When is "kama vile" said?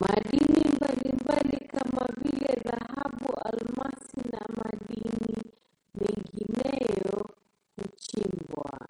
1.72-2.54